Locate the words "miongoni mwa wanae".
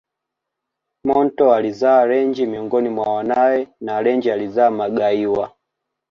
2.45-3.67